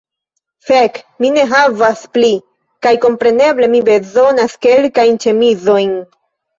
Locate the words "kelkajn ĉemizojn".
4.69-5.99